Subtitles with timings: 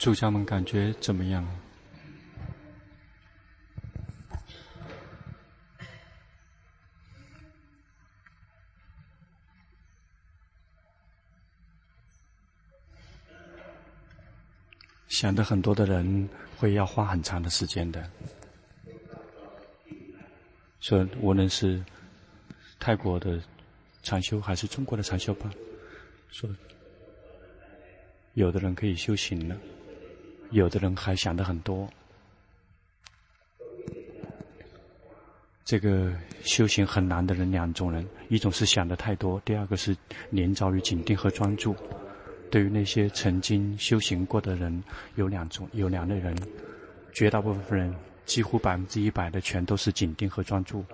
[0.00, 1.46] 住家们感觉怎么样？
[15.08, 16.26] 想的很多的人
[16.56, 18.10] 会要花很长的时间的。
[20.80, 21.84] 说无论是
[22.78, 23.38] 泰国的
[24.02, 25.50] 禅修还是中国的禅修吧，
[26.30, 26.48] 说
[28.32, 29.54] 有的人可以修行了。
[30.50, 31.88] 有的人还想的很多，
[35.64, 39.96] 这个修行很难的人两种人，一种是想的太多，第二个是
[40.28, 41.74] 年早于紧定和专注。
[42.50, 44.82] 对于那些曾经修行过的人，
[45.14, 46.36] 有两种，有两类人，
[47.12, 47.94] 绝大部分人
[48.26, 50.84] 几乎百分之一百的全都是紧定和专注。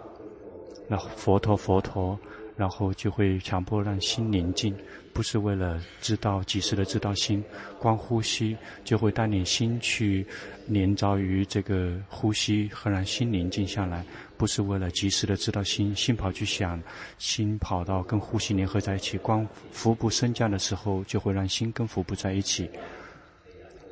[0.86, 2.18] 那佛陀，佛陀。
[2.56, 4.74] 然后就会强迫让心宁静，
[5.12, 7.44] 不是为了知道及时的知道心，
[7.78, 10.26] 光呼吸就会带领心去
[10.66, 14.04] 连着于这个呼吸，和让心宁静下来，
[14.38, 16.82] 不是为了及时的知道心，心跑去想，
[17.18, 22.70] 心跑到跟呼吸联合在一起，光腹部升降的时候就会让心跟腹部在一起，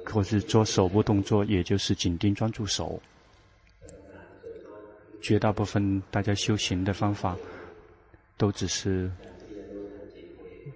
[0.06, 3.00] 或是做手部动作，也就是紧盯专注手。
[5.20, 7.36] 绝大部分大家修行的方法。
[8.36, 9.10] 都只是，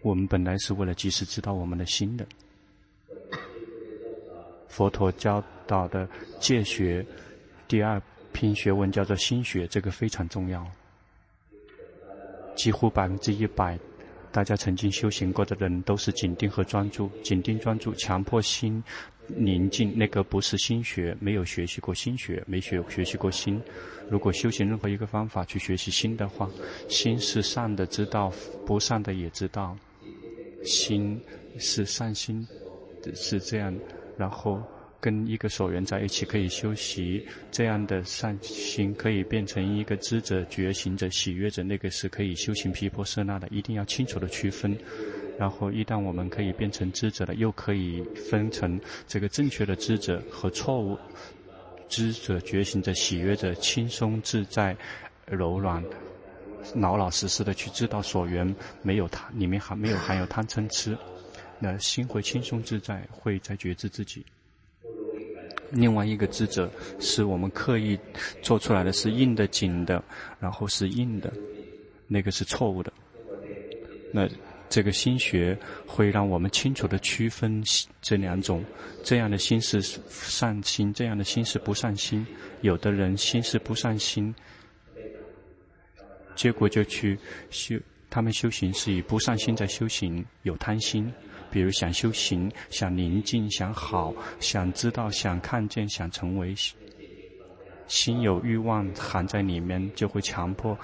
[0.03, 2.27] 我们本来是为了及时知道我们的心的。
[4.69, 7.05] 佛陀教导的戒学，
[7.67, 8.01] 第二
[8.33, 10.65] 篇学问叫做心学，这个非常重要。
[12.55, 13.79] 几乎百分之一百，
[14.31, 18.83] 大家曾经修行过的人都是紧盯和专注，紧盯专注，强迫心。
[19.37, 23.61] 宁静，那个不是心学，没有学习过心学，没学学习过心。
[24.11, 26.49] 如果修行任何一个方法去学习心的话，
[26.89, 28.33] 心是善的，知道
[28.65, 29.77] 不善的也知道。
[30.65, 31.21] 心
[31.59, 32.47] 是善心，
[33.15, 33.75] 是这样。
[34.17, 34.63] 然后
[35.01, 43.47] 跟一个所缘在一起可以修习，这样的善心可以变成一个知者、觉行者、喜悦者，那个是可以修行毗婆舍那的。
[43.51, 44.77] 一定要清楚的区分。
[45.39, 50.99] 然后，一旦我们可以变成知者了，又可以分成这个正确的知者和错误
[51.89, 54.77] 知者、觉醒者、喜悦者，轻松自在、
[55.27, 55.81] 柔软、
[56.75, 60.99] 老老实实的去知道所缘，没有贪，里面还没有含有贪嗔痴，
[61.61, 64.27] 那心会轻松自在，会在觉知自己。
[65.71, 67.97] 另外一个知者，是我们刻意
[68.43, 70.03] 做出来的是硬的、紧的，
[70.41, 71.33] 然后是硬的，
[72.09, 72.93] 那个是错误的。
[74.13, 74.29] 那。
[74.69, 77.63] 这个心学会让我们清楚地区分
[78.03, 78.63] 这两种，
[79.03, 79.81] 这样的心是
[80.11, 82.27] 善心，这样的心是不善心。
[82.61, 84.35] 有的人心是不善心，
[86.35, 87.19] 结果就去
[87.51, 87.77] 修，
[88.11, 91.11] 他们修行是以不善心在修行，有贪心，
[91.51, 96.55] 比如想修行、想宁静、想好、想知道、想看见、想成为，
[97.87, 100.77] 心有欲望含在里面，就会强迫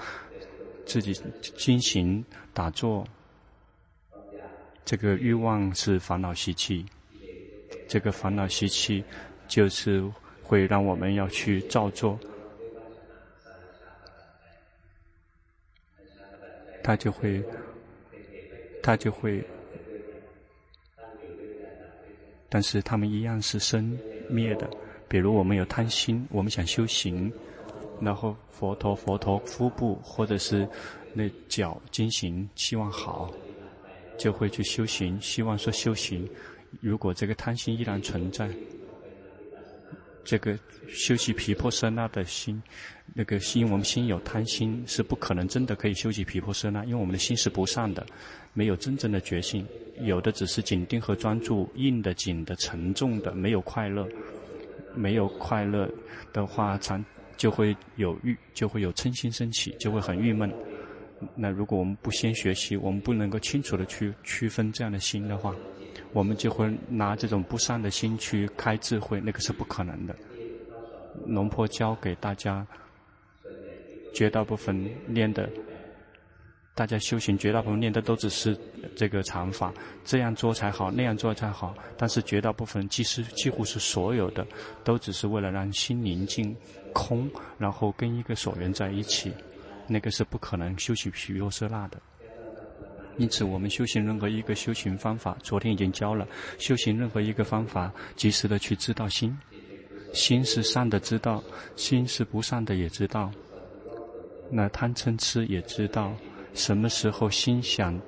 [0.87, 1.13] 自己
[1.55, 3.05] 进行打坐。
[4.85, 6.85] 这个欲望是烦恼习气，
[7.87, 9.03] 这个烦恼习气
[9.47, 10.07] 就是
[10.43, 12.19] 会让我们要去造作，
[16.83, 17.43] 它就会，
[18.83, 19.43] 它就会，
[22.47, 23.97] 但是它们一样是生
[24.29, 24.69] 灭的。
[25.07, 27.33] 比如我们有贪心，我们想修行，
[27.99, 30.67] 然后佛陀佛陀腹部或者是
[31.11, 33.33] 那脚经行，希望好。
[34.17, 36.27] 就会去修行，希望说修行。
[36.81, 38.49] 如果这个贪心依然存在，
[40.23, 40.57] 这个
[40.89, 42.61] 修习毗婆舍那的心，
[43.13, 48.05] 那个心，我们心有贪心，是不可能真的可以修习毗婆舍那，因为我们的心是不善的，
[48.53, 49.65] 没有真正的觉性，
[50.01, 54.07] 有的只是紧盯和专注，硬的、紧的、沉重的，没有快乐，
[54.95, 55.89] 没有快乐
[56.33, 57.03] 的话，常
[57.37, 60.51] 就会有郁，就会有嗔心升起，就会很郁闷。
[61.33, 65.55] 那如果我们不先学习，我们不能够清楚的去区分这样的心的话，
[66.11, 70.15] 我们就会拿这种不善的心去开智慧，那个是不可能的。
[71.25, 72.67] 龙婆教给大家，
[74.13, 75.49] 绝大部分念的，
[76.75, 78.55] 大家修行绝大部分念的都只是
[78.93, 79.73] 这个禅法，
[80.03, 81.73] 这样做才好，那样做才好。
[81.97, 84.45] 但是绝大部分，其实几乎是所有的，
[84.83, 86.53] 都只是为了让心宁静、
[86.93, 89.31] 空，然后跟一个所缘在一起。
[89.87, 91.97] 那个是不可能修习毗婆舍那的，
[93.17, 96.27] 因此我们修行任何一个修行方法，昨天已经教了，
[96.57, 99.37] 修行任何一个方法，及时的去知道心，
[100.13, 101.43] 心是善的知道，
[101.75, 103.31] 心是不善的也知道，
[104.49, 106.15] 那贪嗔痴也知道，
[106.53, 107.99] 什么时候心想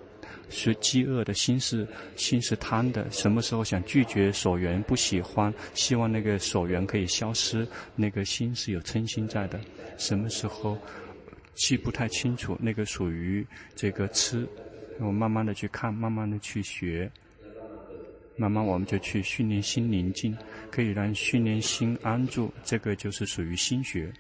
[0.49, 9.59] 是饥饿的心是心是贪的，什么时候想拒绝所缘，不喜欢，希望那个所缘可以消失，那个心是有嗔心在的。
[9.97, 10.77] 什么时候
[11.57, 13.45] 记不太清楚，那个属于
[13.75, 14.47] 这个痴。
[14.99, 17.11] 我慢慢的去看，慢慢的去学，
[18.35, 20.35] 慢慢我们就去训练心宁静，
[20.71, 24.11] 可以让训练心安住，这个就是属于心学。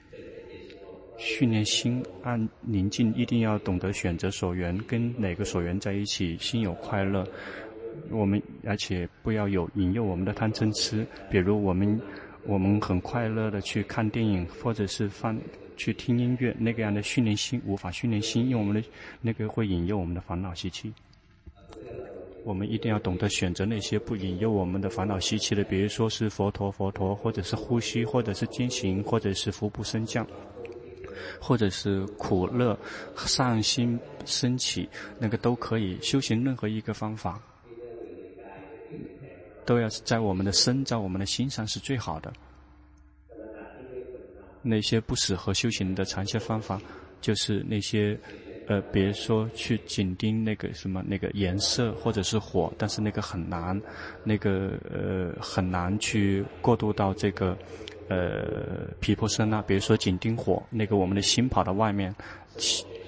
[1.17, 7.27] 训练心安宁静，一定要懂得选择所缘，跟哪个所缘在一起，心有快乐。
[8.11, 11.99] 我们而且不要有引诱我们的贪嗔痴，比如我们
[12.45, 15.35] 我们很快乐的去看电影，或者是放
[15.77, 18.85] 去听音乐，那个样的训练心无法训练心，因为我们的
[19.21, 20.91] 那个会引诱我们的烦恼习气。
[22.43, 30.27] 我们一定要懂得选择那些不引诱我们的烦恼习气的，比如说是佛陀佛陀，或者是呼吸，或者是经行，或者是腹部升降。
[31.41, 32.77] 或者是苦乐
[33.15, 34.87] 善心升起，
[35.19, 36.43] 那个都可以修行。
[36.43, 37.41] 任何一个方法，
[39.65, 42.31] 都要在我们的身，在我们的心上是最好的。
[44.67, 46.79] 那些不适合修行的禅修方法，
[47.21, 48.17] 就是那些
[48.67, 53.81] 呃，比如说去紧盯那个什么那个颜色或者是火，但是那个很难，
[54.23, 57.57] 那个呃很难去过渡到这个。
[58.09, 62.15] 呃，皮婆舍那，比如说紧盯火，那个我们的心跑到外面，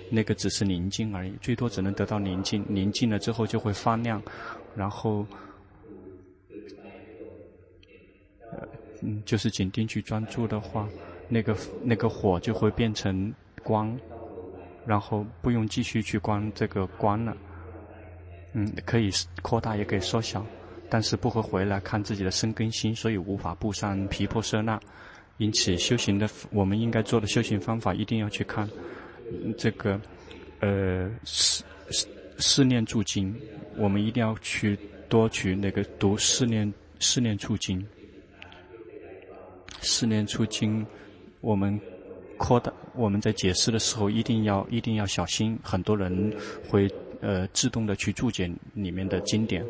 [0.10, 2.66] 那个只是宁静而已，最多只能得到宁静。
[2.68, 4.22] 宁静了之后就会发亮，
[4.76, 5.26] 然后，
[8.52, 8.68] 呃，
[9.02, 10.86] 嗯，就是紧盯去专注的话，
[11.30, 13.34] 那个那个火就会变成
[13.64, 13.98] 光，
[14.86, 17.38] 然后不用继续去关这个光了。
[18.54, 19.10] 嗯，可以
[19.42, 20.46] 扩大也可以缩小。
[20.92, 24.80] 但是不会回来看自己的身根心，所以无法布上皮婆舍那。
[25.38, 28.68] 因此，修行的我们应该做的修行方法，一定要去看
[29.56, 30.02] 这个
[30.62, 32.08] 呃四四
[32.40, 33.40] 四念住经。
[33.78, 34.76] 我们一定要去
[35.08, 37.86] 多去那个读四念四念处经。
[39.82, 40.84] 四念处经，
[41.42, 41.80] 我们
[42.38, 45.58] 扩大我们在解释的时候，一定要一定要小心。
[45.64, 46.34] 很多人
[46.68, 46.90] 会
[47.22, 49.66] 呃自动的去注解里面的经典。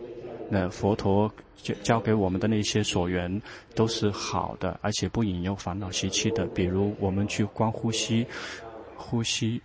[0.51, 3.39] 那佛陀教教给我们的那些所缘
[3.75, 6.44] 都是好的，而且不引诱烦恼习气的。
[6.48, 8.25] 比如我们去观呼吸，
[8.95, 9.62] 呼吸，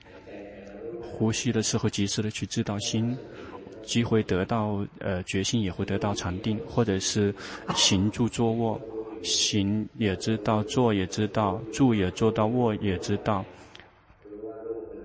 [1.01, 3.17] 呼吸的时候及时的去知道心，
[3.83, 7.35] 即会得到呃决心，也会得到禅定，或者是
[7.75, 8.79] 行住坐卧，
[9.25, 13.45] 行也知道，坐也知道，住也做到，卧也知道。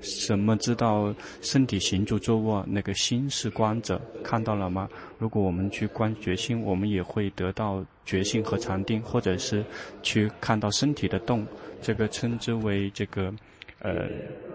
[0.02, 4.90] 什么知道身体行住坐卧，那个心是观者，看到了吗？
[5.18, 9.62] 如果我们去观觉心，我们也会得到觉性和禅定，或者是
[10.02, 11.46] 去看到身体的动，
[11.82, 13.34] 这个称之为这个，
[13.80, 14.08] 呃，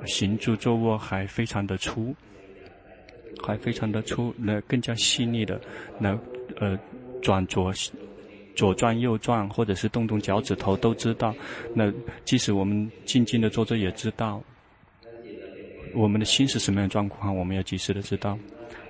[0.07, 2.15] 行住坐卧还非常的粗，
[3.43, 5.61] 还非常的粗，那更加细腻的，
[5.99, 6.19] 那
[6.59, 6.79] 呃
[7.21, 7.71] 转着
[8.55, 11.35] 左转右转，或者是动动脚趾头都知道。
[11.75, 11.93] 那
[12.25, 14.43] 即使我们静静的坐着也知道。
[15.95, 17.37] 我们的心是什么样的状况？
[17.37, 18.37] 我们要及时的知道，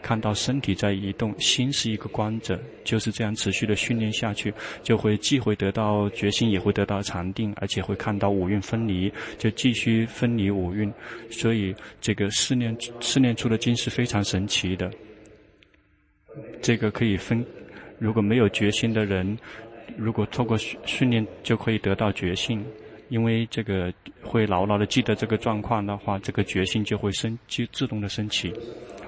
[0.01, 4.51] 看到身体在移动，心是一个观者，就是这样持续的训练下去，
[4.83, 10.91] 就会既会得到决心，也会得到禅定，而且会看到五蕴分离，就继续分离五蕴。
[11.31, 14.91] 所以这个试念试念出的经是非常神奇的。
[16.63, 17.45] 这个可以分，
[17.99, 19.39] 如果没有决心的人，
[19.97, 22.65] 如果透过训训练就可以得到决心。
[23.11, 23.93] 因为这个
[24.23, 28.53] 会牢牢的记得这个状况的话，这个决心就会升，就自动的升起。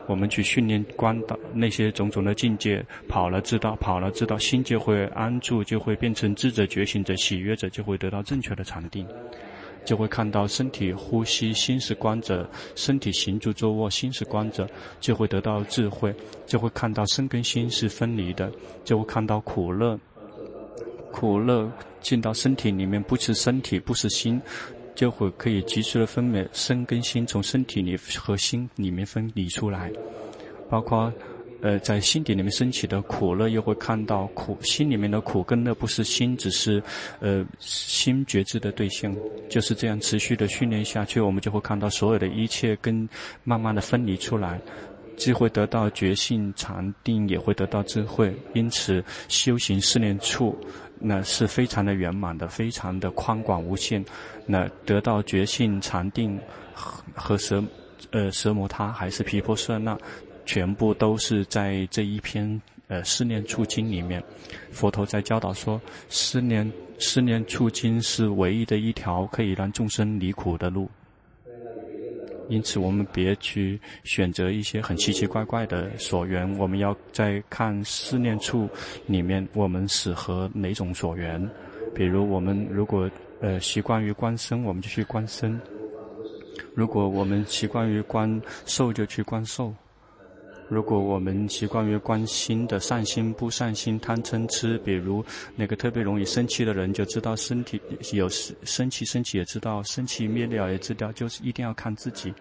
[0.06, 9.04] 我们去训练观到那些种种的境界，跑了知道，跑了知道，心就会安住，就会变成智者、觉醒者、喜悦者，就会得到正确的禅定，
[9.86, 14.68] 就会看到身体呼吸，心是观者；身体行住坐卧，心是观者，
[15.00, 16.14] 就会得到智慧，
[16.44, 18.50] 就会看到身跟心是分离的，
[18.84, 19.98] 就会看到苦乐。
[21.12, 24.42] 苦乐进到身体里面，不是身体，不是心，
[24.94, 29.90] 就会可以及时的分别身跟心从身体里和心里面分离出来，
[30.68, 31.10] 包括
[31.60, 36.82] 呃在心底里面升起的苦乐，又会看到苦心里面的苦跟乐不是心，只是
[37.20, 39.14] 呃心觉知的对象，
[39.48, 43.08] 就是这样持续的训练下去，我们就会看到所有的一切跟
[43.44, 44.60] 慢慢的分离出来。
[45.16, 48.36] 既会得到觉性禅定，也会得到智慧。
[48.52, 50.54] 因此，修行四念处，
[50.98, 54.04] 那是非常的圆满的，非常的宽广无限。
[54.44, 56.38] 那得到觉性禅定
[56.74, 57.64] 和和奢
[58.10, 59.98] 呃奢摩他还是皮婆舍那，
[60.46, 64.22] 全部都是在这一篇呃思念处经里面。
[64.70, 70.88] 佛陀在教导说，思念思念处经是唯一的一条可以让众生离苦的路。
[72.48, 76.48] 因此，我们别去选择一些很奇奇怪怪的所缘。
[76.56, 78.68] 我们要在看思念处
[79.06, 81.44] 里面，我们适合哪种所缘。
[81.92, 83.10] 比如，我们如果
[83.40, 85.58] 呃习惯于观身，我们就去观身；
[86.72, 89.74] 如果我们习惯于观受，就去观受。
[90.68, 97.80] 如果我们习惯于观心的善心、不善心、贪嗔痴，比如那个特别容易生气的人，就知道身体
[98.12, 102.34] 有生气，生气也知道生气灭了也知道，就是一定要看自己。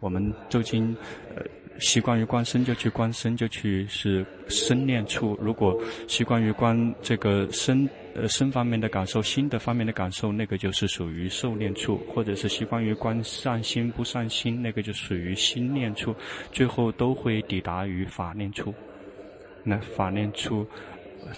[0.00, 0.96] 我们究竟
[1.36, 1.42] 呃
[1.80, 5.36] 习惯于观身，就去观身，就去是身念处。
[5.40, 7.88] 如果习惯于观这个身。
[8.14, 16.14] 呃，身方面的感受，心的方面的感受，那个就是属于受念处；或者是习惯于观善心不善心，那个就属于心念处。
[16.50, 18.74] 最后都会抵达于法念处。
[19.64, 20.66] 那法念处，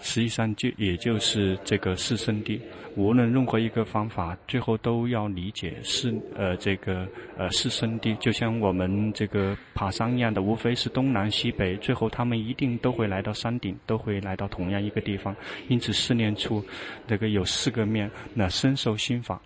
[0.03, 2.61] 实际上就也就是这个四圣地。
[2.97, 15.35] 无论任何一个方法，最后都要理解是呃这个呃四圣地，就像我们这个爬山一样的，无非是东南西北，最后他们一定都会来到山顶，都会来到同样一个地方。
[15.67, 16.65] 因此四念处
[17.09, 19.43] 这个有四个面，那身受心法，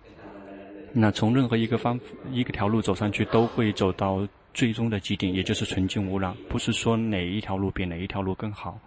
[0.93, 1.99] 那从任何一个方
[2.31, 6.35] 一个条路走上去，都会走到最终的极点，也就是纯净无染。
[6.47, 8.79] 不是说哪一条路比哪一条路更好。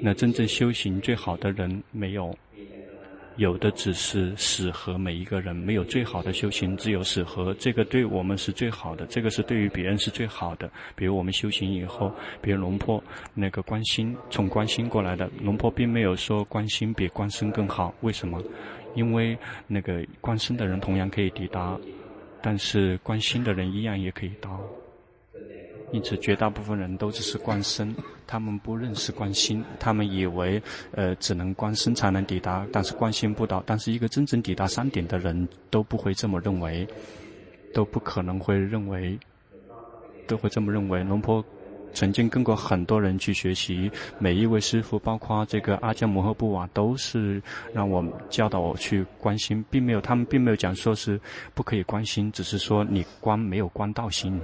[0.00, 2.34] 那真正修行最好的人没有。
[3.36, 10.68] 有的只是适合每一个人，没有最好的修行，只有适合这个对我们是最好的，这个是对于别人是最好的。
[10.96, 12.12] 比如我们修行以后，
[12.42, 13.00] 比如龙坡
[13.34, 18.42] 那个关心，从关心过来的，龙坡并没有说关心比观身更好，为什么？
[18.96, 19.38] 因为
[19.68, 21.78] 那个观身的人同样可以抵达，
[22.42, 24.60] 但是观心的人一样也可以到。
[25.92, 27.94] 因此，绝大部分人都只是观身，
[28.28, 33.62] 他们不认识观心，他们以为，呃，只能观身才能抵达，但是观心不到。
[33.66, 36.86] 但是一个真正抵达山顶的人都不会这么认为，
[37.72, 39.18] 都不可能会认为，
[40.26, 41.02] 都会这么认为。
[41.02, 41.42] 龙坡
[41.94, 47.42] 曾经跟过很多人去学习，每一位师傅，包括这个阿姜摩诃布瓦，都是
[47.72, 51.18] 让我教导我去关心，并没有，他们并没有讲说是
[51.54, 54.38] 不可以关心，只是说你观没有观到心。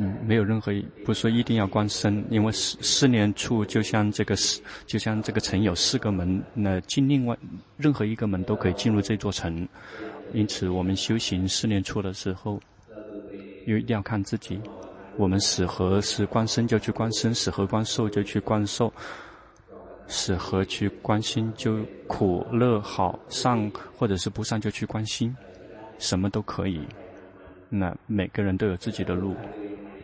[0.00, 0.72] 嗯，没有任何，
[1.04, 7.36] 不说一定要观身，因为四四念处就像这个四，就像这个城有四个门，那进另外
[7.76, 9.68] 任何一个门都可以进入这座城，
[10.32, 12.60] 因此我们修行四念处的时候，
[13.66, 14.60] 又一定要看自己，
[15.16, 18.92] 我们适合是观身就去观身，适合观受就去观受，
[20.06, 25.36] 适合去观心就苦乐好善或者是不善就去观心，
[25.98, 26.80] 什么都可以，
[27.68, 29.34] 那每个人都有自己的路。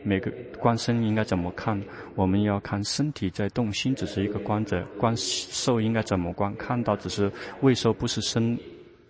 [0.04, 1.82] 每个观身应该怎么看？
[2.14, 4.84] 我们要看身体在动，心只是一个观者。
[4.98, 6.54] 观受应该怎么观？
[6.56, 7.32] 看到只是
[7.62, 8.56] 未受，不是身；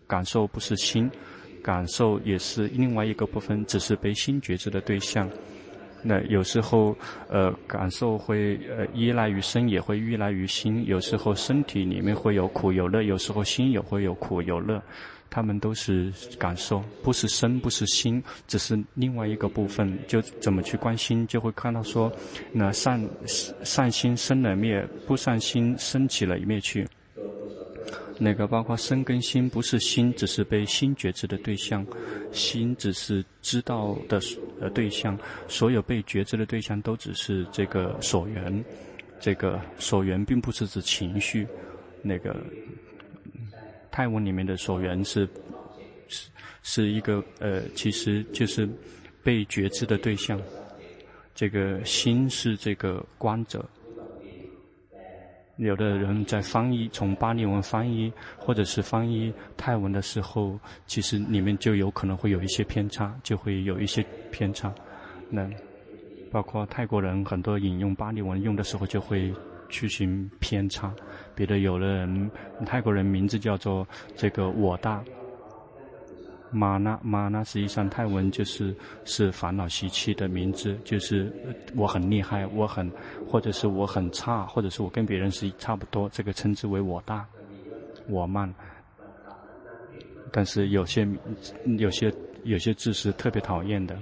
[0.06, 1.10] 感受不是心，
[1.62, 5.28] 感受也是另外一个部分，只是被心觉知的对象。
[6.06, 6.94] 那有时候，
[7.28, 10.84] 呃，感受会呃依赖于身，也会依赖于心。
[10.86, 14.82] 有时候身体里面会有苦有乐，有时候心也会有苦有乐。
[15.34, 19.98] 他们都是感受，不是身，不是心，只是另外一个部分。
[20.06, 22.12] 就怎么去关心，就会看到说，
[22.52, 23.04] 那善
[23.64, 26.86] 善心生了灭，不善心生起了灭去。
[28.16, 31.84] 那个包括身跟心，不是心，只是被心觉知的对象，
[32.30, 34.20] 心只是知道的
[34.60, 35.18] 呃对象。
[35.48, 38.64] 所有被觉知的对象都只是这个所缘，
[39.18, 41.44] 这个所缘并不是指情绪，
[42.02, 42.36] 那个。
[43.94, 45.24] 泰文里面的所缘是
[46.08, 46.28] 是
[46.64, 48.68] 是一个呃，其实就是
[49.22, 50.36] 被觉知的对象。
[51.32, 53.64] 这个心是这个观者。
[55.58, 60.58] 有的人在翻译从巴利文翻译或者是翻译泰文的时候，
[60.88, 64.74] 其实里面就有可能会有一些偏差，就会有一些偏差。
[65.30, 65.48] 那
[66.32, 69.32] 包括泰国人很多引用巴利文用的时候就会
[69.68, 70.92] 去寻偏差。
[71.34, 72.30] 别的有的人，
[72.64, 73.86] 泰国人名字叫做
[74.16, 75.02] 这个我大，
[76.50, 78.74] 玛那玛那实际上泰文就是
[79.04, 81.32] 是烦恼习气的名字，就是
[81.74, 82.90] 我很厉害，我很
[83.28, 87.26] 或者是我很差，或者是我跟别人是差不多，这个称之为我大，
[88.08, 88.52] 我慢。
[90.30, 91.06] 但是有些
[91.78, 92.12] 有些
[92.42, 93.96] 有些字是特别讨厌的。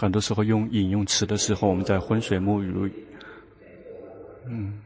[0.00, 2.92] 很多时候用引用词的时候，我们在浑水摸鱼。
[4.46, 4.80] 嗯。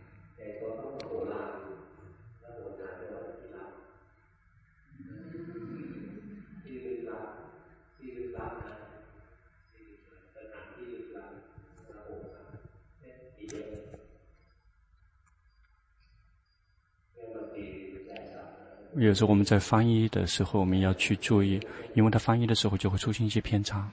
[18.96, 21.60] 有时候我们在翻译的时候，我们要去注意，
[21.92, 23.90] 因为它翻译的时候就会出现一些偏差。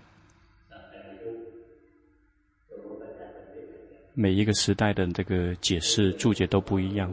[4.20, 7.10] 每一个时代的这个解释注解都不一样。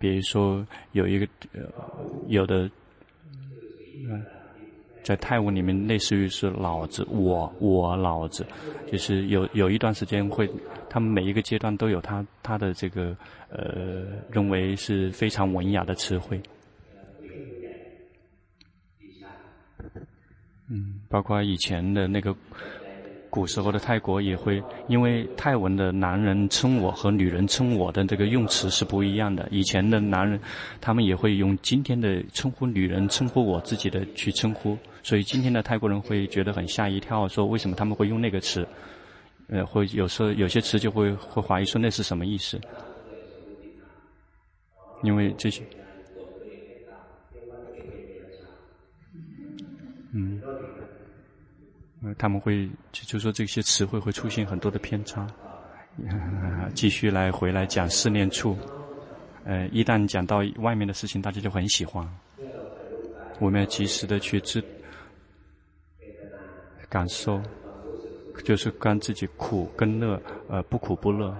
[0.00, 1.60] 比如说，有一个呃，
[2.26, 2.68] 有的，
[4.10, 4.20] 嗯，
[5.04, 8.44] 在泰文里面类似于是老子，我我老子，
[8.90, 10.50] 就是有有一段时间会，
[10.90, 13.16] 他们每一个阶段都有他他的这个
[13.48, 16.42] 呃，认为是非常文雅的词汇。
[20.68, 22.34] 嗯，包括以前的那个。
[23.32, 29.48] 古时候的泰国也会，因为泰文的男人称我和女人称我的这个用词是不一样的。
[29.50, 30.38] 以前的男人，
[30.82, 38.68] 他们也会用今天的称呼女人称呼我自己的去称呼，所以今天的泰国人会觉得很吓一跳，说为什么他们会用那个词？
[39.48, 42.60] 呃，会有时候有些词就会会怀疑说那是什么意思？
[45.02, 45.62] 因为这些，
[52.18, 55.26] 他们会就就说这些词汇会出现很多的偏差。
[56.74, 58.56] 继续来回来讲四念处，
[59.44, 62.08] 呃，一旦讲到外面的事情，大家就很喜欢。
[63.38, 64.64] 我们要及时的去知
[66.88, 67.42] 感受，
[68.42, 71.36] 就是看自己苦跟乐，呃，不苦不乐。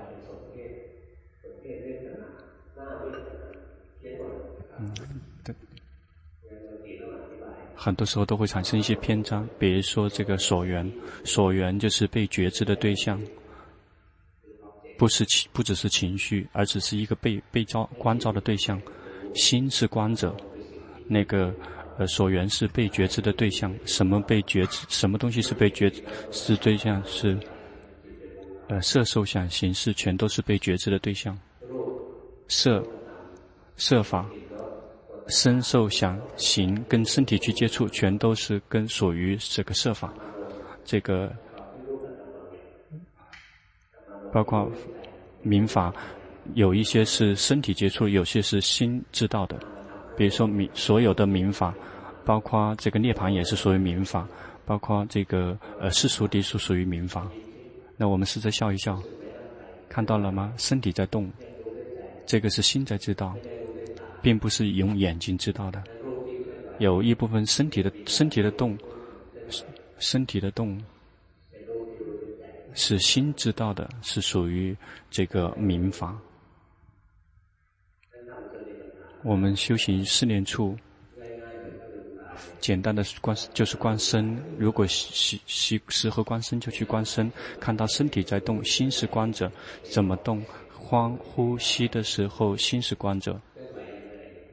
[7.85, 10.89] 很多时候都会产生一些偏差，比如说这个所缘，
[11.25, 13.21] 所缘就是被觉知的对象，
[14.97, 18.81] 不是情，不只是情绪，而只是一个被被照观照的对象。
[19.35, 20.33] 心是观者，
[21.09, 21.53] 那个
[21.99, 23.75] 呃所缘是被觉知的对象。
[23.85, 24.87] 什么被觉知？
[24.89, 27.03] 什么东西是被觉知是对象？
[27.05, 27.37] 是
[28.69, 31.37] 呃色受想行识全都是被觉知的对象。
[32.47, 32.81] 色
[33.77, 34.25] 色法。
[35.29, 40.13] 身受想行跟身体去接触，全都是跟属于这个色法，
[40.85, 41.33] 这个
[44.33, 44.71] 包括
[45.43, 45.95] 民法，
[46.55, 49.59] 有一些是身体接触，有些是心知道的。
[50.17, 51.75] 比如说民所有的民法，
[52.25, 54.29] 包括这个涅槃也是属于民法，
[54.67, 57.27] 包括这个呃世俗谛属属于民法。
[57.97, 59.01] 那我们试着笑一笑，
[59.89, 60.53] 看到了吗？
[60.57, 61.31] 身体在动，
[62.27, 63.35] 这个是心在知道。
[64.23, 65.83] 并不是用眼睛知道的，
[66.79, 68.79] 有一部分身体的身体的动，
[69.99, 70.81] 身体的动
[72.75, 74.77] 是心知道的，是属于
[75.11, 76.17] 这个明法。
[79.25, 80.77] 我们修行四念处，
[82.61, 84.37] 简单的观就是观身。
[84.59, 87.31] 如果适适适合观身，就去观身，
[87.61, 89.51] 看到身体在动，心是观者，
[89.83, 90.45] 怎么动？
[90.75, 93.41] 慌呼吸的时候，心是观者。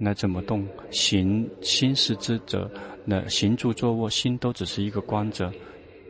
[0.01, 0.65] 那怎么动？
[0.89, 2.71] 行心是知者，
[3.03, 5.51] 那行住坐卧心都只是一个观者，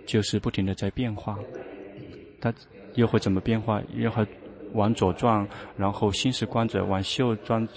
[0.06, 1.38] 就是不停的在变化。
[2.40, 2.54] 它
[2.94, 3.82] 又会怎么变化？
[3.96, 4.26] 又会
[4.74, 7.68] 往左转，然后心是观者；往右转，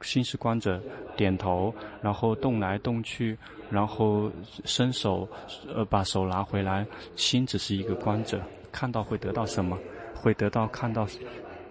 [0.00, 0.82] 心是观者。
[1.14, 3.36] 点头，然后动来动去，
[3.70, 4.32] 然后
[4.64, 5.28] 伸手，
[5.68, 8.40] 呃，把手拿回来，心只是一个观者。
[8.72, 9.78] 看到会得到什么？
[10.14, 11.06] 会得到看到。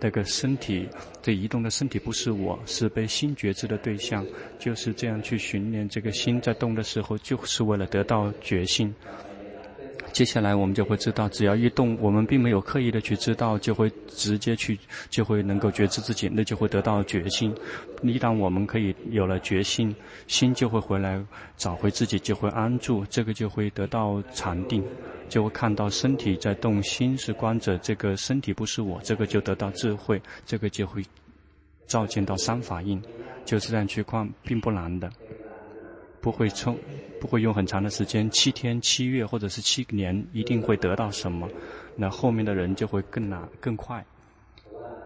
[0.01, 0.89] 这个身体，
[1.21, 4.25] 这移动的身体不是我，是被心觉知的对象。
[4.57, 8.91] 就是这样去训练，这个心在动的时候，就是为了得到觉性。
[10.11, 14.77] 接下来我们就会知道，只要一动，我们并没有刻意的去知道，就会直接去，
[15.11, 17.55] 就会能够觉知自己，那就会得到觉性。
[18.01, 21.23] 一旦我们可以有了觉性，心就会回来
[21.55, 24.83] 找回自己，就会安住，这个就会得到禅定，
[25.31, 31.01] 就会看到身体在动，心是观者，这个身体不是我，这个就得到智慧，这个就会
[31.87, 33.01] 照见到三法印，
[33.45, 35.09] 就是这样去看，并不难的。
[36.19, 36.77] 不会冲，
[37.21, 41.47] 不会用很长的时间，七天、七月或者是七年，一定会得到什么。
[41.95, 44.05] 那后面的人就会更难、更快。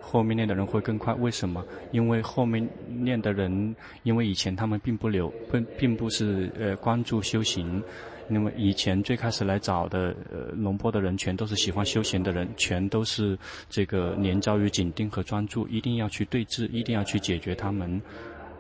[0.02, 1.64] 后面练的人会更快，为什么？
[1.92, 2.68] 因为后面
[3.04, 7.84] 练的人，因为以前他们并不留，并并不是呃关注修行。
[8.28, 13.38] 那么以前最开始来找的呃龙坡的人，全都是喜欢修行的人，全都是
[13.70, 18.02] 这个年遭于紧盯和专注，一定要去对峙，一定要去解决他们，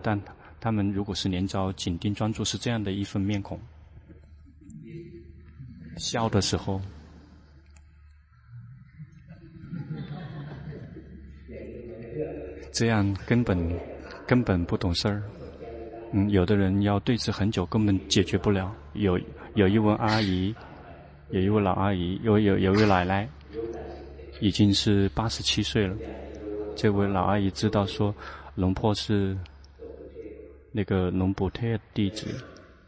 [0.01, 0.21] 但。
[0.57, 3.59] 他们如果是连招紧盯专注，是这样的一份面孔，
[5.97, 6.81] 笑的时候，
[12.73, 13.79] 这样根本
[14.25, 15.21] 根本不懂事儿。
[16.11, 18.73] 嗯，有的人要对峙很久，根本解决不了。
[18.93, 19.19] 有
[19.53, 20.53] 有一位阿姨，
[21.29, 23.27] 有一位老阿姨，有有有一位奶奶，
[24.39, 25.95] 已经是八十七岁了。
[26.75, 28.13] 这位老阿姨知道说，
[28.55, 29.37] 龙婆是。
[30.77, 32.27] 那个龙布特弟子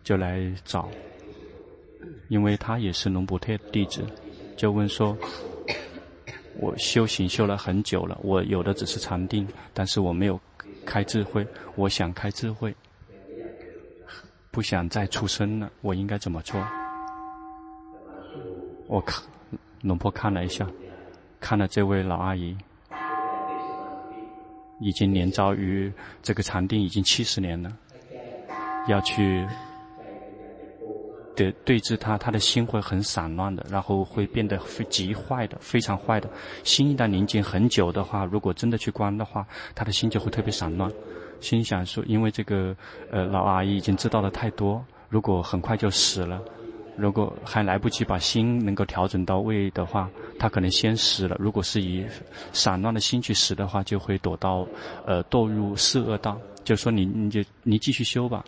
[0.03, 0.89] 就来找，
[2.27, 4.01] 因为他也是龙布特弟子，
[4.57, 5.17] 就问说
[6.59, 10.37] ：“我修行修了很久了，我有的只是禅定，但是我没有
[10.85, 12.75] 开智慧，我想开智慧，
[14.57, 16.59] 不想再出生了，我应该怎么做？”
[18.89, 19.23] 我看
[19.83, 20.67] 龙婆看了一下，
[21.39, 22.57] 看了这位老阿姨。
[24.79, 25.93] 已经年遭于
[26.23, 27.71] 这个禅定已经七十年了，
[28.87, 29.47] 要去
[31.37, 36.27] 对对峙他，他的心会很散乱的，然后会变得极坏的，非常坏的。
[36.63, 40.91] 心一旦宁静很久的话，如果真的去观的话，他的心就会特别散乱。
[41.39, 42.75] 心想说，因为这个
[43.11, 46.41] 呃老阿姨已经知道的太多，如果很快就死了。
[46.97, 51.37] 如果还来不及把心能够调整到位的话，他可能先死了。
[51.39, 52.03] 如果是以
[52.51, 54.67] 散乱的心去死的话，就会躲到，
[55.05, 56.41] 呃，堕入四恶道。
[56.63, 58.43] 就说你，你就你继续修吧，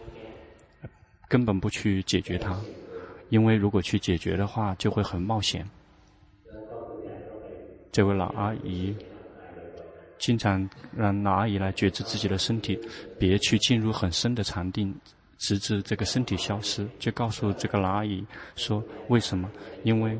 [1.27, 2.57] 根本不去解决它，
[3.29, 5.65] 因为如果去解决的话，就会很冒险。
[7.91, 8.95] 这位老阿姨
[10.17, 12.79] 经常让老阿姨来觉知自己的身体，
[13.17, 14.93] 别去进入很深的禅定。
[15.41, 18.21] 直至这个身体消失，就告诉这个老阿姨
[18.57, 19.49] 说：“为什么？
[19.85, 20.17] 因为，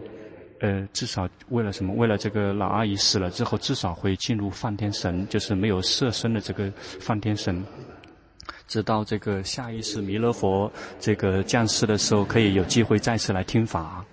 [0.62, 1.94] 呃，至少为了什么？
[1.94, 7.62] 为了这个老阿姨死了之后，至少会进入梵天神，就是没有色身的这个梵天神，
[8.70, 14.06] 直到这个下一世弥勒佛这个降世的时候，可以有机会再次来听法。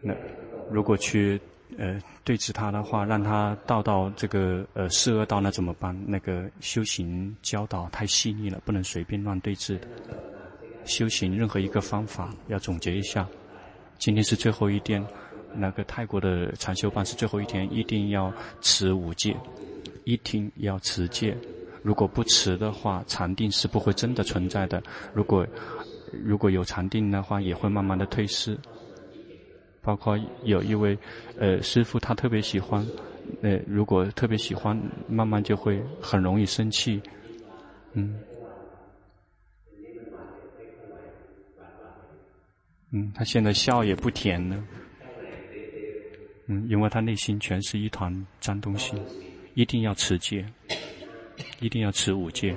[0.00, 0.14] 那
[0.70, 1.40] 如果去。”
[1.78, 5.96] 呃，对治他的话，让他到到这个呃四恶道，那怎么办？
[6.06, 9.88] 那个修行教导太细腻了，不能随便乱对治的。
[10.84, 13.26] 修行任何一个方法，要总结一下。
[13.98, 15.02] 今天是最后一天，
[15.54, 19.36] 那个泰国的禅修班是最后一天，一定要持五戒，
[20.04, 21.36] 一定要持戒。
[21.82, 24.82] 如果不持的话，禅定是不会真的存在的。
[25.14, 25.46] 如果
[26.24, 28.56] 如果有禅定的话，也会慢慢的退失。
[29.82, 30.96] 包括有一位，
[31.38, 32.86] 呃，师傅，他特别喜欢，
[33.40, 37.00] 呃，如果特别喜欢，慢慢就会很容易生气，
[37.94, 38.20] 嗯，
[42.90, 44.62] 嗯，他现在笑也不甜了，
[46.50, 48.94] 嗯，因为他内心全是一团脏东西，
[49.54, 50.44] 一定要持戒，
[51.60, 52.54] 一定要持五戒，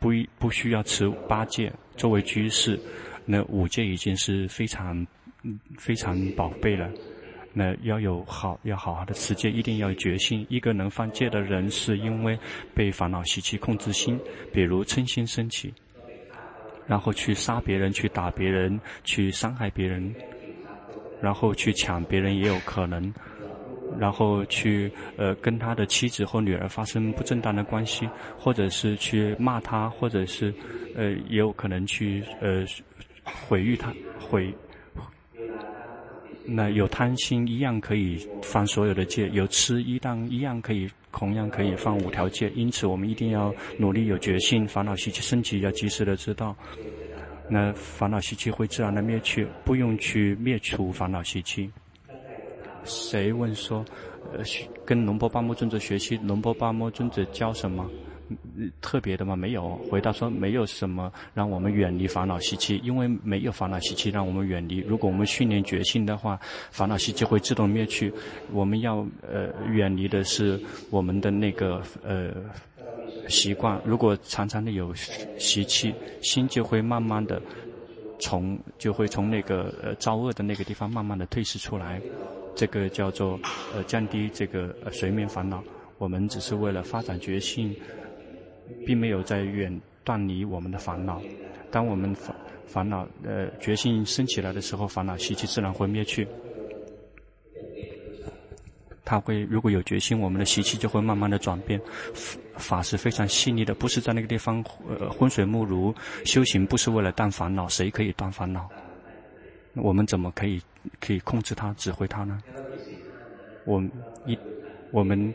[0.00, 2.80] 不一不需要持八戒，作为居士，
[3.24, 5.06] 那五戒已经是非常。
[5.76, 6.88] 非常宝贝了。
[7.52, 10.46] 那要有好，要好好的持戒，一定要有决心。
[10.48, 12.38] 一个能犯戒的人，是因为
[12.76, 14.16] 被烦恼习气控制心，
[14.52, 15.74] 比如嗔心升起，
[16.86, 20.14] 然后去杀别人，去打别人，去伤害别人，
[21.22, 23.14] 然后去抢别人也有可能，
[23.98, 30.52] 然后去呃跟他的妻子或女儿发生不正当的关系，或者是去骂他，或者是
[30.96, 32.64] 呃也有可能去呃
[33.24, 34.52] 毁誉他毁。
[36.44, 42.50] 那有贪心一样可以犯所有的戒，有痴一样一样可以同样可以犯五条戒。
[42.56, 46.56] 因此，我们一定要努力有决心，烦恼习气升起要及时的知道。
[47.48, 51.70] 那烦恼习气会自然的灭去，不用去灭除烦恼习气。
[52.84, 53.84] 谁问说，
[54.32, 54.42] 呃，
[54.84, 57.88] 跟龙波巴木尊者学习，龙波巴木尊者教什么？
[58.80, 59.36] 特别的吗？
[59.36, 59.76] 没有。
[59.90, 64.78] 回答说，没有什么让我们远离烦恼习气，因为没有烦恼习气让我们远离。
[64.78, 68.10] 如果我们训练决心的话，烦恼习气会自动灭去。
[68.50, 70.58] 我们要呃远离的是
[70.90, 72.34] 我们的那个呃
[73.28, 73.80] 习惯。
[73.84, 74.94] 如果常常的有
[75.38, 77.40] 习气，心就会慢慢的
[78.18, 82.00] 从就会从那个呃造恶的那个地方慢慢的退失出来。
[82.54, 83.38] 这个叫做
[83.74, 85.62] 呃降低这个呃随眠烦恼。
[85.98, 87.74] 我们只是为了发展觉性。
[88.86, 91.20] 并没有在远断离我们的烦恼。
[91.70, 92.34] 当我们烦
[92.66, 96.26] 烦恼呃决心升起来的时候，烦恼习气自然会灭去。
[99.04, 101.80] 他会如果有决心，我们的习气就会慢慢的转变。
[102.56, 105.94] 法是非常细腻的，不是在那个地方呃浑水摸鱼。
[106.24, 108.68] 修行不是为了断烦恼，谁可以断烦恼？
[109.74, 110.60] 我们怎么可以
[111.00, 112.42] 可以控制它、指挥它呢？
[113.64, 113.82] 我
[114.26, 114.38] 一
[114.90, 115.34] 我们。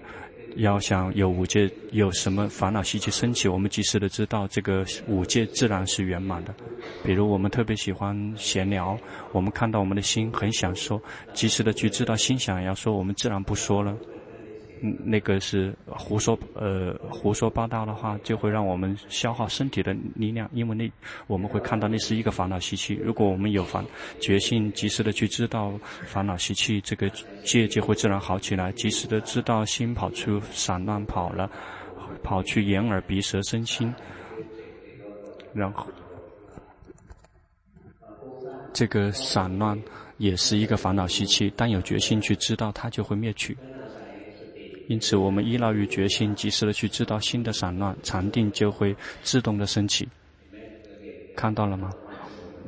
[0.57, 6.53] 要想有五戒，有什么烦恼习气升起，我们及时的知道这个五戒自然是圆满的。
[7.03, 8.97] 比如我们特别喜欢闲聊，
[9.31, 11.01] 我们看到我们的心很想说，
[11.33, 13.95] 及时的去知道心想要说，我们自然不说了。
[14.81, 20.91] 嗯，那个是胡说，呃，胡说八道的话，就会让我们消耗身体的力量，因为那
[21.25, 22.93] 我们会看到那是一个烦恼习气。
[22.93, 23.83] 如果我们有烦
[24.19, 25.73] 决心，及时的去知道
[26.05, 27.09] 烦恼习气，这个
[27.43, 28.71] 戒就会自然好起来。
[28.73, 31.49] 及时的知道心跑出散乱跑了，
[32.23, 33.91] 跑去眼耳鼻舌身心，
[35.53, 35.87] 然后
[38.73, 39.81] 这个散乱
[40.17, 43.57] 也是一个烦恼习气，当有决心去知道它，就会灭去。
[44.87, 50.07] 因此，我们依赖于决心，及时的去知道心的散乱，禅定就会自动的升起。
[51.35, 51.91] 看到了吗？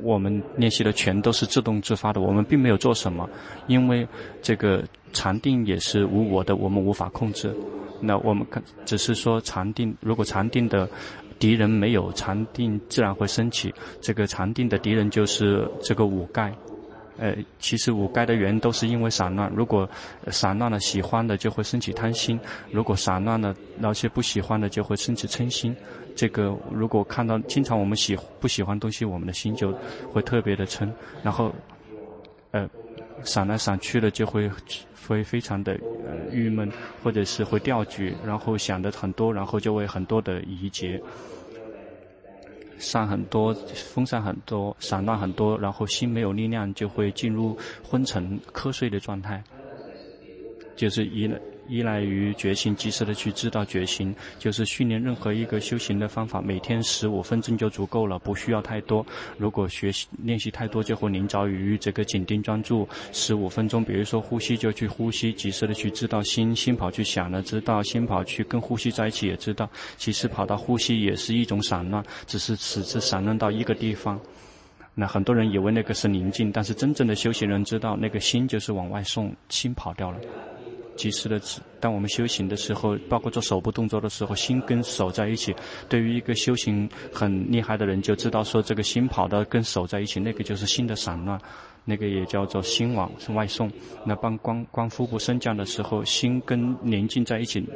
[0.02, 3.28] 我们练习的全都是自动自发的，我们并没有做什么，
[3.66, 4.06] 因为
[4.40, 7.54] 这个禅定也是无我的，我们无法控制。
[8.00, 10.88] 那我们看，只是说禅定，如果禅定的
[11.38, 13.74] 敌人没有禅定，自然会升起。
[14.00, 16.50] 这个禅定的敌人就是这个五盖。
[17.20, 19.52] 呃，其实五盖的原因都是因为散乱。
[19.54, 19.86] 如果
[20.28, 22.38] 散乱了，喜欢的就会升起贪心；
[22.72, 25.76] 如果散乱了，那些不喜欢的就会升起嗔心。
[26.16, 29.70] 这个如果看到经常我们喜不喜欢东西，我们的心就
[30.10, 30.90] 会特别的嗔，
[31.22, 31.54] 然后
[32.52, 32.68] 呃
[33.22, 34.50] 散来散去的就会
[35.06, 35.74] 会非常的
[36.06, 41.00] 呃郁闷，或者是会掉举，然后想的很多，然后就会很多的疑结，
[42.80, 49.44] 散很多，风散很多，散乱很多，然后心没有力量，就会进入昏沉瞌睡的状态，
[50.74, 51.40] 就是一类。
[51.70, 56.42] 依赖于决心，及时的去知道决心，就是训练任何一个修行的方法。
[56.42, 59.06] 每天十五分钟就足够了，不需要太多。
[59.38, 63.84] 如果学习练习太多，就会临着于这个紧盯专注十五分钟。
[63.84, 74.20] 比如说呼吸，就去呼吸，及时的去知道心，心跑去想了，知道心跑去跟呼吸在一起，也知道其实跑到呼吸也是一种散乱，只是此次散乱到一个地方。
[74.92, 80.18] 那很多人以为那个是宁静，但是真正的修行人知道，那个心就是往外送，心跑掉了。
[81.00, 81.40] 及时的，
[81.80, 85.54] 当我们修行的时候，包括做手部动作的时候，心跟手在一起。
[85.88, 91.40] 对于一个修行很厉害的人，就知道说这个心跑到跟手在一起，那个就是心的散乱，
[91.86, 93.72] 那个也叫做心往外送。
[94.04, 97.66] 那帮光光腹部升降的时候，心跟宁静在一起，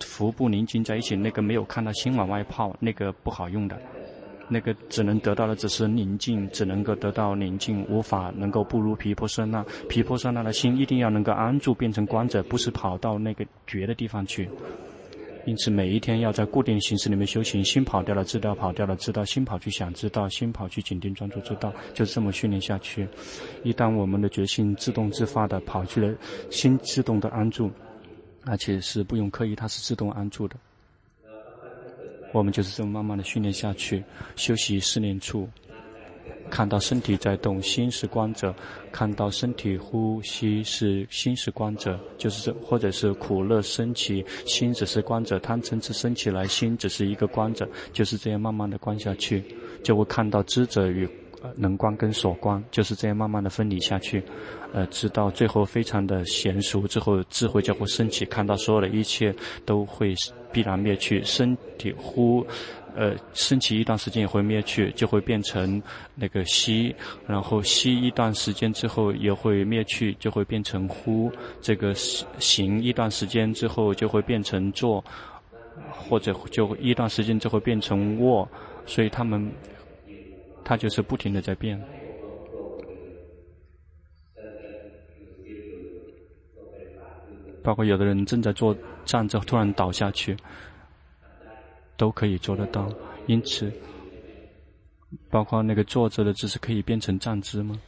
[0.00, 3.80] 腹部宁静在一起，那个没有看到心往外跑，那个不好用的。
[4.48, 9.64] 那个只能得到的只是宁静，只能够得到宁静，无法能够步入毗婆舍那。
[9.88, 14.48] 毗婆舍那的心一定要能够安住，变成观者，不是跑到那个绝的地方去。
[15.46, 23.06] 因此，每一天要在固定形式里面修行，心跑掉了，知道跑掉了，知道心跑去想，知道心跑去紧盯专注，知道就这么训练下去。
[23.62, 26.16] 一旦我们的决心自动自发的跑去了，
[26.50, 27.70] 心自动的安住，
[28.46, 30.56] 而且是不用刻意，它是自动安住的。
[32.34, 34.02] 我们就是这么慢慢的训练下去，
[34.34, 35.48] 休息四念处，
[36.50, 38.52] 看到身体在动，心是观者；
[38.90, 49.44] 看到身体呼吸是心是观者，就是这，或者是苦乐升起，心只是观者；贪嗔痴升起来，心只是一个观者，就是这样慢慢的观下去，
[49.84, 51.08] 就会看到知者与
[51.56, 54.22] 能观跟所观，就是这样慢慢的分离下去，
[54.72, 60.14] 呃，直到最后非常的娴熟之后，智慧就会升起，看到所有的一切都会。
[60.54, 62.46] 必然灭去，身体呼，
[62.94, 65.82] 呃，升起一段时间也会灭去，就会变成
[66.14, 66.94] 那个吸，
[67.26, 71.28] 然后吸一段时间之后也会灭去，就会变成呼。
[71.60, 71.92] 这个
[72.38, 75.04] 行一段时间之后就会变成坐，
[75.90, 78.48] 或者就一段时间就会变成卧，
[78.86, 79.50] 所以他们，
[80.64, 81.80] 他就是不停的在变。
[87.62, 90.36] 包括有的人正在坐站着，突然倒下去，
[91.96, 92.86] 都可以做得到。
[93.26, 93.72] 因此，
[95.30, 97.80] 包括那个坐着的姿势可以变成站姿吗？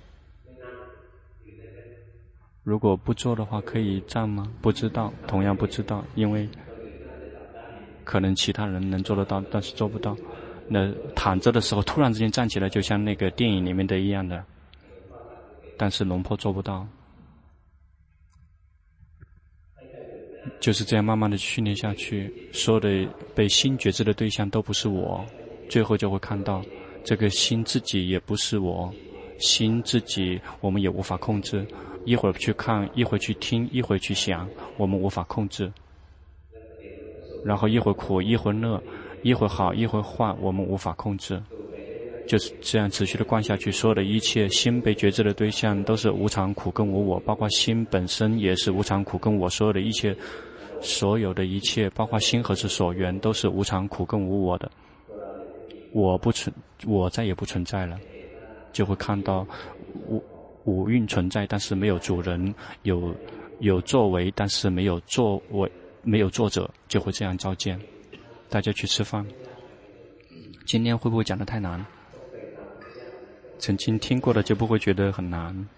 [2.63, 4.51] 如果不做的话，可以站吗？
[4.63, 6.49] 不知道，同样不知道，因为
[8.03, 10.17] 可能其他人能做得到，但是做不到。
[10.69, 14.45] 那躺着的时候突然之间站起来，就像那个电影里面的一样的，
[15.77, 16.87] 但是龙婆做不到。
[20.61, 25.25] 就是这样慢慢的训练下去，所有的被心觉知的对象都不是我，
[25.69, 26.65] 最后就会看到
[27.05, 28.93] 这个心自己也不是我，
[29.39, 31.67] 心自己我们也无法控制，
[32.05, 35.71] 一会儿去看，一会儿去听，一会儿去想，我们无法控制。
[37.45, 38.83] 然后一会儿苦，一会儿乐，
[39.27, 41.43] 一会好，一会坏，我们无法控制。
[42.29, 50.17] 就是这样持续的观下去，所有的一切心被觉知的对象都是无常、苦跟无我，包括心本身也是无常、苦跟我，所有的一切，
[50.81, 54.71] 所有的一切，包括心何之所缘，都是无常、苦跟无我的。
[55.91, 56.55] 我不存，
[56.87, 57.99] 我再也不存在了，
[58.73, 59.45] 就会看到
[60.09, 60.23] 五
[60.63, 63.13] 五蕴存在，但是没有主人，有
[63.59, 65.69] 有作为，但是没有作为，
[66.05, 67.77] 没有作者，就会这样照见。
[68.57, 69.27] 大家去吃饭。
[70.65, 71.85] 今天会不会讲的太难？
[73.59, 75.69] 曾经听过的就不会觉得很难。